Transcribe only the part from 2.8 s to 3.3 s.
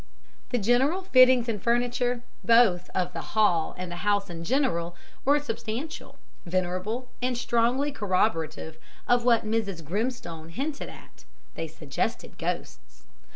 of the